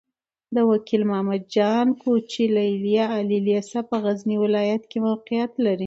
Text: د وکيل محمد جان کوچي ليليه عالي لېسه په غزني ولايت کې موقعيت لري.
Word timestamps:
د 0.55 0.57
وکيل 0.71 1.01
محمد 1.09 1.41
جان 1.55 1.87
کوچي 2.01 2.45
ليليه 2.57 3.03
عالي 3.13 3.39
لېسه 3.47 3.79
په 3.89 3.95
غزني 4.03 4.37
ولايت 4.43 4.83
کې 4.91 4.97
موقعيت 5.07 5.51
لري. 5.65 5.79